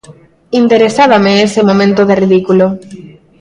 [0.61, 2.65] Interesábame ese momento de ridículo.